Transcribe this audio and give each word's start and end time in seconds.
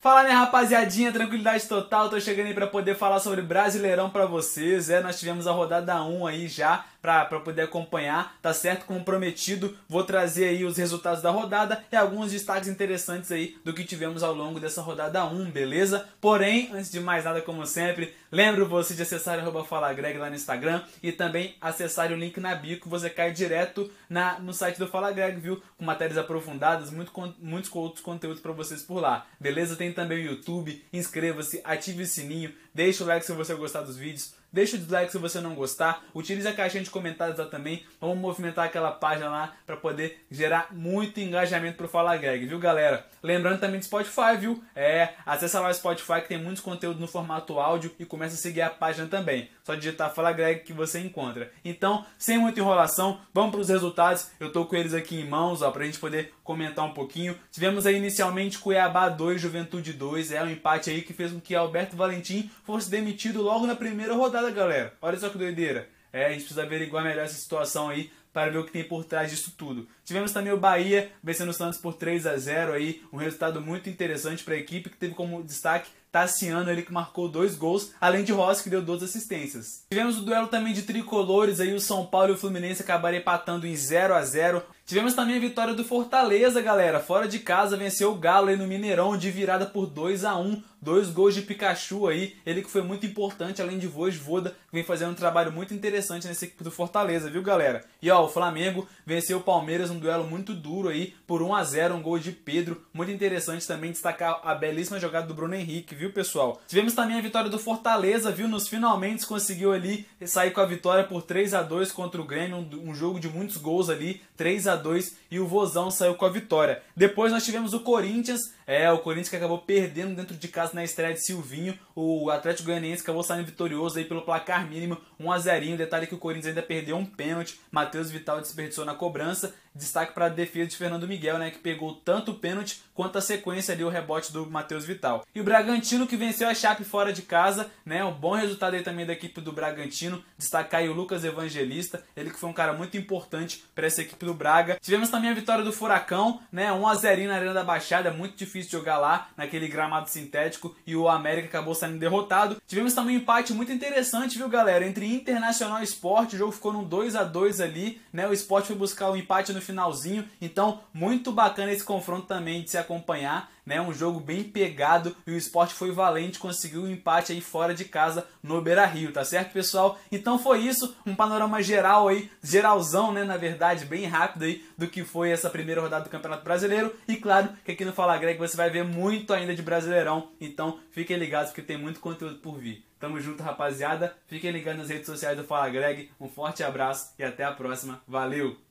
Fala 0.00 0.22
minha 0.22 0.38
rapaziadinha, 0.38 1.10
tranquilidade 1.10 1.66
total, 1.66 2.08
tô 2.08 2.20
chegando 2.20 2.46
aí 2.46 2.54
pra 2.54 2.68
poder 2.68 2.94
falar 2.94 3.18
sobre 3.18 3.42
Brasileirão 3.42 4.08
pra 4.08 4.26
vocês, 4.26 4.88
é, 4.88 5.00
nós 5.00 5.18
tivemos 5.18 5.48
a 5.48 5.50
rodada 5.50 6.00
1 6.04 6.24
aí 6.24 6.46
já 6.46 6.84
pra 7.00 7.40
poder 7.40 7.62
acompanhar, 7.62 8.36
tá 8.42 8.52
certo? 8.52 8.84
Como 8.84 9.04
prometido, 9.04 9.76
vou 9.88 10.04
trazer 10.04 10.48
aí 10.48 10.64
os 10.64 10.76
resultados 10.76 11.22
da 11.22 11.30
rodada 11.30 11.82
e 11.90 11.96
alguns 11.96 12.32
destaques 12.32 12.68
interessantes 12.68 13.30
aí 13.30 13.56
do 13.64 13.72
que 13.72 13.84
tivemos 13.84 14.22
ao 14.22 14.34
longo 14.34 14.58
dessa 14.58 14.82
rodada 14.82 15.24
1, 15.24 15.50
beleza? 15.50 16.08
Porém, 16.20 16.70
antes 16.72 16.90
de 16.90 17.00
mais 17.00 17.24
nada, 17.24 17.40
como 17.40 17.64
sempre, 17.66 18.14
lembro 18.30 18.68
você 18.68 18.94
de 18.94 19.02
acessar 19.02 19.46
o 19.46 19.64
FalaGreg 19.64 20.18
lá 20.18 20.28
no 20.28 20.36
Instagram 20.36 20.82
e 21.02 21.12
também 21.12 21.56
acessar 21.60 22.10
o 22.12 22.16
link 22.16 22.38
na 22.40 22.54
bio 22.54 22.80
que 22.80 22.88
você 22.88 23.08
cai 23.08 23.32
direto 23.32 23.90
na, 24.10 24.38
no 24.40 24.52
site 24.52 24.78
do 24.78 24.88
Fala 24.88 25.12
Greg, 25.12 25.38
viu? 25.40 25.62
Com 25.76 25.84
matérias 25.84 26.18
aprofundadas, 26.18 26.90
muito, 26.90 27.12
muitos 27.38 27.74
outros 27.74 28.04
conteúdos 28.04 28.42
pra 28.42 28.52
vocês 28.52 28.82
por 28.82 29.00
lá, 29.00 29.26
beleza? 29.40 29.76
Tem 29.76 29.87
tem 29.88 29.92
também 29.92 30.18
o 30.18 30.32
YouTube. 30.32 30.84
Inscreva-se, 30.92 31.60
ative 31.64 32.02
o 32.02 32.06
sininho, 32.06 32.52
deixa 32.74 33.04
o 33.04 33.06
like 33.06 33.24
se 33.24 33.32
você 33.32 33.54
gostar 33.54 33.82
dos 33.82 33.96
vídeos. 33.96 34.34
Deixa 34.52 34.76
o 34.76 34.78
dislike 34.78 35.12
se 35.12 35.18
você 35.18 35.40
não 35.40 35.54
gostar. 35.54 36.04
Utilize 36.14 36.48
a 36.48 36.52
caixinha 36.52 36.82
de 36.82 36.90
comentários 36.90 37.38
lá 37.38 37.44
também. 37.44 37.84
Vamos 38.00 38.18
movimentar 38.18 38.64
aquela 38.64 38.90
página 38.90 39.28
lá 39.28 39.54
para 39.66 39.76
poder 39.76 40.24
gerar 40.30 40.68
muito 40.72 41.20
engajamento 41.20 41.76
pro 41.76 41.88
Fala 41.88 42.16
Greg, 42.16 42.46
viu, 42.46 42.58
galera? 42.58 43.06
Lembrando 43.22 43.60
também 43.60 43.78
do 43.78 43.84
Spotify, 43.84 44.36
viu? 44.38 44.62
É, 44.74 45.10
acessa 45.26 45.60
lá 45.60 45.68
o 45.68 45.74
Spotify 45.74 46.22
que 46.22 46.28
tem 46.28 46.42
muitos 46.42 46.62
conteúdos 46.62 47.00
no 47.00 47.06
formato 47.06 47.58
áudio 47.58 47.92
e 47.98 48.06
começa 48.06 48.34
a 48.34 48.38
seguir 48.38 48.62
a 48.62 48.70
página 48.70 49.06
também. 49.06 49.50
Só 49.62 49.74
digitar 49.74 50.14
Fala 50.14 50.32
Greg 50.32 50.60
que 50.60 50.72
você 50.72 50.98
encontra. 50.98 51.52
Então, 51.62 52.06
sem 52.16 52.38
muita 52.38 52.60
enrolação, 52.60 53.20
vamos 53.34 53.50
para 53.50 53.60
os 53.60 53.68
resultados. 53.68 54.28
Eu 54.40 54.50
tô 54.50 54.64
com 54.64 54.76
eles 54.76 54.94
aqui 54.94 55.20
em 55.20 55.28
mãos, 55.28 55.60
ó, 55.60 55.70
pra 55.70 55.84
gente 55.84 55.98
poder 55.98 56.32
comentar 56.42 56.86
um 56.86 56.94
pouquinho. 56.94 57.38
Tivemos 57.50 57.84
aí 57.84 57.96
inicialmente 57.96 58.58
Cuiabá 58.58 59.10
2, 59.10 59.38
Juventude 59.40 59.92
2. 59.92 60.32
É 60.32 60.42
um 60.42 60.50
empate 60.50 60.88
aí 60.88 61.02
que 61.02 61.12
fez 61.12 61.32
com 61.32 61.40
que 61.40 61.54
Alberto 61.54 61.96
Valentim 61.96 62.50
fosse 62.64 62.90
demitido 62.90 63.42
logo 63.42 63.66
na 63.66 63.76
primeira 63.76 64.14
rodada 64.14 64.37
rodada, 64.38 64.50
galera. 64.50 64.94
Olha 65.02 65.18
só 65.18 65.28
que 65.28 65.38
doideira. 65.38 65.88
É, 66.12 66.26
a 66.26 66.28
gente 66.30 66.40
precisa 66.40 66.62
averiguar 66.62 67.04
melhor 67.04 67.24
essa 67.24 67.34
situação 67.34 67.88
aí 67.88 68.10
para 68.32 68.50
ver 68.50 68.58
o 68.58 68.64
que 68.64 68.72
tem 68.72 68.84
por 68.84 69.04
trás 69.04 69.30
disso 69.30 69.54
tudo. 69.56 69.88
Tivemos 70.08 70.32
também 70.32 70.54
o 70.54 70.56
Bahia 70.56 71.12
vencendo 71.22 71.50
o 71.50 71.52
Santos 71.52 71.78
por 71.78 71.92
3 71.92 72.26
a 72.26 72.34
0 72.34 72.72
aí, 72.72 73.02
um 73.12 73.18
resultado 73.18 73.60
muito 73.60 73.90
interessante 73.90 74.42
para 74.42 74.54
a 74.54 74.56
equipe 74.56 74.88
que 74.88 74.96
teve 74.96 75.12
como 75.12 75.42
destaque 75.42 75.90
Tassiano, 76.10 76.70
ele 76.70 76.80
que 76.80 76.90
marcou 76.90 77.28
dois 77.28 77.54
gols, 77.54 77.92
além 78.00 78.24
de 78.24 78.32
Rossi 78.32 78.62
que 78.62 78.70
deu 78.70 78.80
duas 78.80 79.02
assistências. 79.02 79.84
Tivemos 79.90 80.16
o 80.16 80.22
duelo 80.22 80.48
também 80.48 80.72
de 80.72 80.80
tricolores 80.80 81.60
aí, 81.60 81.74
o 81.74 81.80
São 81.80 82.06
Paulo 82.06 82.30
e 82.30 82.32
o 82.32 82.38
Fluminense 82.38 82.80
acabaram 82.80 83.18
empatando 83.18 83.66
em 83.66 83.76
0 83.76 84.14
a 84.14 84.24
0 84.24 84.62
Tivemos 84.88 85.12
também 85.12 85.36
a 85.36 85.40
vitória 85.40 85.74
do 85.74 85.84
Fortaleza, 85.84 86.62
galera. 86.62 86.98
Fora 86.98 87.28
de 87.28 87.40
casa, 87.40 87.76
venceu 87.76 88.10
o 88.10 88.14
Galo 88.14 88.48
aí 88.48 88.56
no 88.56 88.66
Mineirão 88.66 89.18
de 89.18 89.30
virada 89.30 89.66
por 89.66 89.84
2 89.84 90.24
a 90.24 90.34
1 90.38 90.62
Dois 90.80 91.10
gols 91.10 91.34
de 91.34 91.42
Pikachu 91.42 92.06
aí. 92.06 92.36
Ele 92.46 92.62
que 92.62 92.70
foi 92.70 92.82
muito 92.82 93.04
importante, 93.04 93.60
além 93.60 93.78
de 93.78 93.86
Voda, 93.86 94.50
que 94.50 94.72
vem 94.72 94.84
fazendo 94.84 95.10
um 95.10 95.14
trabalho 95.14 95.52
muito 95.52 95.74
interessante 95.74 96.26
nessa 96.26 96.44
equipe 96.44 96.64
do 96.64 96.70
Fortaleza, 96.70 97.28
viu, 97.28 97.42
galera? 97.42 97.84
E 98.00 98.10
ó, 98.10 98.24
o 98.24 98.28
Flamengo 98.28 98.88
venceu 99.04 99.38
o 99.38 99.42
Palmeiras 99.42 99.90
num 99.98 100.00
duelo 100.00 100.24
muito 100.24 100.54
duro 100.54 100.88
aí, 100.88 101.12
por 101.26 101.42
1 101.42 101.54
a 101.54 101.64
0 101.64 101.94
um 101.96 102.02
gol 102.02 102.18
de 102.18 102.30
Pedro. 102.30 102.82
Muito 102.94 103.10
interessante 103.10 103.66
também 103.66 103.90
destacar 103.90 104.40
a 104.44 104.54
belíssima 104.54 105.00
jogada 105.00 105.26
do 105.26 105.34
Bruno 105.34 105.54
Henrique, 105.54 105.94
viu, 105.94 106.12
pessoal? 106.12 106.60
Tivemos 106.66 106.94
também 106.94 107.18
a 107.18 107.20
vitória 107.20 107.50
do 107.50 107.58
Fortaleza, 107.58 108.30
viu? 108.30 108.48
Nos 108.48 108.68
finalmente 108.68 109.26
conseguiu 109.26 109.72
ali 109.72 110.06
sair 110.24 110.52
com 110.52 110.60
a 110.60 110.66
vitória 110.66 111.04
por 111.04 111.22
3 111.22 111.52
a 111.52 111.62
2 111.62 111.90
contra 111.90 112.20
o 112.20 112.24
Grêmio, 112.24 112.56
um, 112.56 112.90
um 112.90 112.94
jogo 112.94 113.18
de 113.18 113.28
muitos 113.28 113.56
gols 113.56 113.90
ali, 113.90 114.22
3 114.36 114.68
a 114.68 114.76
2 114.76 115.16
e 115.30 115.40
o 115.40 115.46
Vozão 115.46 115.90
saiu 115.90 116.14
com 116.14 116.24
a 116.24 116.30
vitória. 116.30 116.80
Depois 116.96 117.32
nós 117.32 117.44
tivemos 117.44 117.74
o 117.74 117.80
Corinthians, 117.80 118.54
é, 118.66 118.90
o 118.92 118.98
Corinthians 118.98 119.28
que 119.28 119.36
acabou 119.36 119.58
perdendo 119.58 120.14
dentro 120.14 120.36
de 120.36 120.48
casa 120.48 120.72
na 120.74 120.84
estreia 120.84 121.14
de 121.14 121.24
Silvinho, 121.24 121.76
o 121.94 122.30
Atlético 122.30 122.66
Goianiense 122.68 123.02
acabou 123.02 123.22
saindo 123.22 123.46
vitorioso 123.46 123.98
aí 123.98 124.04
pelo 124.04 124.22
placar 124.22 124.68
mínimo, 124.68 124.98
1 125.18 125.32
a 125.32 125.38
0 125.38 125.76
Detalhe 125.76 126.06
que 126.06 126.14
o 126.14 126.18
Corinthians 126.18 126.46
ainda 126.46 126.62
perdeu 126.62 126.96
um 126.96 127.04
pênalti, 127.04 127.58
Matheus 127.70 128.10
Vital 128.10 128.40
desperdiçou 128.40 128.84
na 128.84 128.94
cobrança. 128.94 129.54
Destaque 129.78 130.12
para 130.12 130.26
a 130.26 130.28
defesa 130.28 130.68
de 130.68 130.76
Fernando 130.76 131.06
Miguel, 131.06 131.38
né, 131.38 131.50
que 131.50 131.58
pegou 131.58 131.94
tanto 131.94 132.32
o 132.32 132.34
pênalti 132.34 132.82
quanto 132.94 133.16
a 133.16 133.20
sequência 133.20 133.72
ali 133.72 133.84
o 133.84 133.88
rebote 133.88 134.32
do 134.32 134.50
Matheus 134.50 134.84
Vital. 134.84 135.24
E 135.34 135.40
o 135.40 135.44
Bragantino 135.44 136.06
que 136.06 136.16
venceu 136.16 136.48
a 136.48 136.54
Chape 136.54 136.84
fora 136.84 137.12
de 137.12 137.22
casa, 137.22 137.70
né, 137.86 138.04
um 138.04 138.12
bom 138.12 138.34
resultado 138.34 138.74
aí 138.74 138.82
também 138.82 139.06
da 139.06 139.12
equipe 139.12 139.40
do 139.40 139.52
Bragantino. 139.52 140.22
Destacar 140.36 140.80
aí 140.80 140.88
o 140.88 140.92
Lucas 140.92 141.24
Evangelista, 141.24 142.02
ele 142.16 142.30
que 142.30 142.38
foi 142.38 142.50
um 142.50 142.52
cara 142.52 142.72
muito 142.72 142.96
importante 142.96 143.64
para 143.74 143.86
essa 143.86 144.02
equipe 144.02 144.26
do 144.26 144.34
Braga. 144.34 144.78
Tivemos 144.80 145.08
também 145.08 145.30
a 145.30 145.34
vitória 145.34 145.64
do 145.64 145.72
Furacão, 145.72 146.40
né, 146.50 146.72
1 146.72 146.86
a 146.86 146.94
0 146.94 147.28
na 147.28 147.36
Arena 147.36 147.54
da 147.54 147.64
Baixada, 147.64 148.10
muito 148.10 148.36
difícil 148.36 148.70
jogar 148.70 148.98
lá 148.98 149.28
naquele 149.36 149.68
gramado 149.68 150.08
sintético 150.08 150.74
e 150.86 150.96
o 150.96 151.08
América 151.08 151.48
acabou 151.48 151.74
saindo 151.74 151.98
derrotado. 151.98 152.56
Tivemos 152.66 152.94
também 152.94 153.16
um 153.16 153.20
empate 153.20 153.52
muito 153.52 153.72
interessante, 153.72 154.38
viu, 154.38 154.48
galera, 154.48 154.86
entre 154.86 155.06
Internacional 155.06 155.80
e 155.80 155.84
Sport. 155.84 156.32
O 156.32 156.36
jogo 156.36 156.52
ficou 156.52 156.72
num 156.72 156.84
2 156.84 157.14
a 157.14 157.24
2 157.24 157.60
ali, 157.60 158.00
né? 158.12 158.26
O 158.26 158.32
Sport 158.32 158.66
foi 158.66 158.76
buscar 158.76 159.10
o 159.10 159.16
empate 159.16 159.52
no 159.52 159.60
finalzinho. 159.68 160.28
Então, 160.40 160.80
muito 160.92 161.32
bacana 161.32 161.72
esse 161.72 161.84
confronto 161.84 162.26
também 162.26 162.62
de 162.62 162.70
se 162.70 162.78
acompanhar 162.78 163.50
né? 163.68 163.78
Um 163.82 163.92
jogo 163.92 164.18
bem 164.18 164.42
pegado 164.42 165.14
e 165.26 165.30
o 165.30 165.36
esporte 165.36 165.74
foi 165.74 165.92
valente, 165.92 166.38
conseguiu 166.38 166.82
um 166.82 166.90
empate 166.90 167.32
aí 167.32 167.40
fora 167.42 167.74
de 167.74 167.84
casa 167.84 168.26
no 168.42 168.62
Beira 168.62 168.86
Rio, 168.86 169.12
tá 169.12 169.22
certo, 169.22 169.52
pessoal? 169.52 169.98
Então 170.10 170.38
foi 170.38 170.60
isso, 170.60 170.96
um 171.04 171.14
panorama 171.14 171.62
geral 171.62 172.08
aí, 172.08 172.30
geralzão, 172.42 173.12
né? 173.12 173.24
Na 173.24 173.36
verdade, 173.36 173.84
bem 173.84 174.06
rápido 174.06 174.46
aí 174.46 174.64
do 174.76 174.88
que 174.88 175.04
foi 175.04 175.30
essa 175.30 175.50
primeira 175.50 175.82
rodada 175.82 176.04
do 176.04 176.10
Campeonato 176.10 176.42
Brasileiro. 176.42 176.94
E 177.06 177.16
claro 177.16 177.50
que 177.62 177.72
aqui 177.72 177.84
no 177.84 177.92
Fala 177.92 178.16
Greg 178.16 178.38
você 178.38 178.56
vai 178.56 178.70
ver 178.70 178.84
muito 178.84 179.34
ainda 179.34 179.54
de 179.54 179.60
Brasileirão, 179.60 180.30
então 180.40 180.80
fiquem 180.90 181.18
ligados 181.18 181.50
porque 181.50 181.60
tem 181.60 181.76
muito 181.76 182.00
conteúdo 182.00 182.38
por 182.38 182.56
vir. 182.58 182.82
Tamo 182.98 183.20
junto, 183.20 183.42
rapaziada. 183.42 184.16
Fiquem 184.26 184.50
ligados 184.50 184.80
nas 184.80 184.88
redes 184.88 185.06
sociais 185.06 185.36
do 185.36 185.44
Fala 185.44 185.68
Greg. 185.68 186.10
Um 186.18 186.28
forte 186.28 186.64
abraço 186.64 187.12
e 187.18 187.22
até 187.22 187.44
a 187.44 187.52
próxima. 187.52 188.02
Valeu! 188.08 188.58